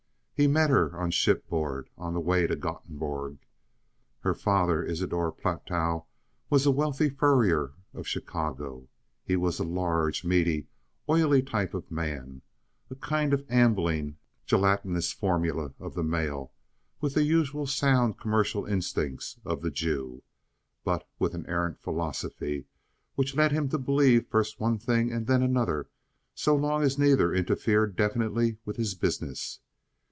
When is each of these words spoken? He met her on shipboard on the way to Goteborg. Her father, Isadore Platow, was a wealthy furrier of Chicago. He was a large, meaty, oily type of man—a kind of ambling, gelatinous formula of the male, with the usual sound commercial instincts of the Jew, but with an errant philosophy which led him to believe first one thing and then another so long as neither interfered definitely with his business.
He 0.33 0.47
met 0.47 0.71
her 0.71 0.97
on 0.99 1.11
shipboard 1.11 1.87
on 1.99 2.15
the 2.15 2.19
way 2.19 2.47
to 2.47 2.55
Goteborg. 2.55 3.37
Her 4.21 4.33
father, 4.33 4.83
Isadore 4.83 5.31
Platow, 5.31 6.05
was 6.49 6.65
a 6.65 6.71
wealthy 6.71 7.09
furrier 7.11 7.73
of 7.93 8.07
Chicago. 8.07 8.87
He 9.23 9.35
was 9.35 9.59
a 9.59 9.63
large, 9.63 10.23
meaty, 10.25 10.65
oily 11.07 11.43
type 11.43 11.75
of 11.75 11.91
man—a 11.91 12.95
kind 12.95 13.35
of 13.35 13.45
ambling, 13.51 14.17
gelatinous 14.47 15.13
formula 15.13 15.75
of 15.79 15.93
the 15.93 16.01
male, 16.03 16.51
with 17.01 17.13
the 17.13 17.21
usual 17.23 17.67
sound 17.67 18.17
commercial 18.17 18.65
instincts 18.65 19.39
of 19.45 19.61
the 19.61 19.69
Jew, 19.69 20.23
but 20.83 21.07
with 21.19 21.35
an 21.35 21.45
errant 21.45 21.79
philosophy 21.79 22.65
which 23.13 23.35
led 23.35 23.51
him 23.51 23.69
to 23.69 23.77
believe 23.77 24.25
first 24.25 24.59
one 24.59 24.79
thing 24.79 25.11
and 25.11 25.27
then 25.27 25.43
another 25.43 25.87
so 26.33 26.55
long 26.55 26.81
as 26.81 26.97
neither 26.97 27.31
interfered 27.31 27.95
definitely 27.95 28.57
with 28.65 28.77
his 28.77 28.95
business. 28.95 29.59